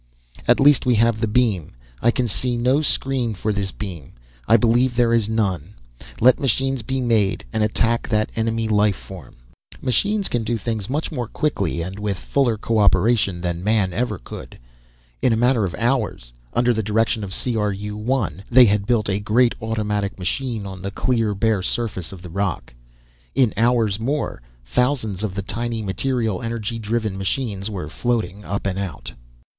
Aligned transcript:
"At 0.47 0.59
least, 0.59 0.87
we 0.87 0.95
have 0.95 1.19
the 1.19 1.27
beam. 1.27 1.73
I 2.01 2.09
can 2.09 2.27
see 2.27 2.57
no 2.57 2.81
screen 2.81 3.35
for 3.35 3.53
this 3.53 3.69
beam. 3.69 4.13
I 4.47 4.57
believe 4.57 4.95
there 4.95 5.13
is 5.13 5.29
none. 5.29 5.75
Let 6.19 6.39
machines 6.39 6.81
be 6.81 6.99
made 6.99 7.45
and 7.53 7.61
attack 7.63 8.09
that 8.09 8.31
enemy 8.35 8.67
life 8.67 8.95
form." 8.95 9.35
Machines 9.79 10.27
can 10.27 10.43
do 10.43 10.57
things 10.57 10.89
much 10.89 11.11
more 11.11 11.27
quickly, 11.27 11.83
and 11.83 11.99
with 11.99 12.17
fuller 12.17 12.57
cooperation 12.57 13.41
than 13.41 13.63
man 13.63 13.93
ever 13.93 14.17
could. 14.17 14.57
In 15.21 15.33
a 15.33 15.37
matter 15.37 15.65
of 15.65 15.75
hours, 15.75 16.33
under 16.51 16.73
the 16.73 16.81
direction 16.81 17.23
of 17.23 17.31
C 17.31 17.55
R 17.55 17.71
U 17.71 17.95
1, 17.95 18.45
they 18.49 18.65
had 18.65 18.87
built 18.87 19.07
a 19.07 19.19
great 19.19 19.53
automatic 19.61 20.17
machine 20.17 20.65
on 20.65 20.81
the 20.81 20.89
clear 20.89 21.35
bare 21.35 21.61
surface 21.61 22.11
of 22.11 22.23
the 22.23 22.29
rock. 22.31 22.73
In 23.35 23.53
hours 23.55 23.99
more, 23.99 24.41
thousands 24.65 25.21
of 25.23 25.35
the 25.35 25.43
tiny, 25.43 25.83
material 25.83 26.41
energy 26.41 26.79
driven 26.79 27.19
machines 27.19 27.69
were 27.69 27.87
floating 27.87 28.43
up 28.43 28.65
and 28.65 28.79
out. 28.79 29.13